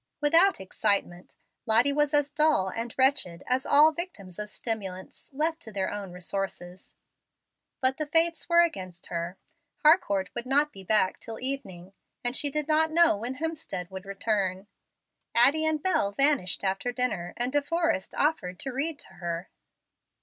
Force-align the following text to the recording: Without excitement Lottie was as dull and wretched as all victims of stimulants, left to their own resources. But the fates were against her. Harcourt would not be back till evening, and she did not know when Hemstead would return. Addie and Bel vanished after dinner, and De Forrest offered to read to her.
Without 0.19 0.59
excitement 0.59 1.35
Lottie 1.67 1.93
was 1.93 2.11
as 2.11 2.31
dull 2.31 2.69
and 2.69 2.91
wretched 2.97 3.43
as 3.45 3.67
all 3.67 3.91
victims 3.91 4.39
of 4.39 4.49
stimulants, 4.49 5.29
left 5.31 5.59
to 5.59 5.71
their 5.71 5.91
own 5.91 6.11
resources. 6.11 6.95
But 7.81 7.97
the 7.97 8.07
fates 8.07 8.49
were 8.49 8.61
against 8.63 9.05
her. 9.05 9.37
Harcourt 9.83 10.31
would 10.33 10.47
not 10.47 10.73
be 10.73 10.83
back 10.83 11.19
till 11.19 11.39
evening, 11.39 11.93
and 12.23 12.35
she 12.35 12.49
did 12.49 12.67
not 12.67 12.89
know 12.89 13.15
when 13.15 13.35
Hemstead 13.35 13.91
would 13.91 14.07
return. 14.07 14.65
Addie 15.35 15.67
and 15.67 15.83
Bel 15.83 16.13
vanished 16.13 16.63
after 16.63 16.91
dinner, 16.91 17.35
and 17.37 17.53
De 17.53 17.61
Forrest 17.61 18.15
offered 18.15 18.57
to 18.61 18.71
read 18.73 18.97
to 19.01 19.07
her. 19.19 19.51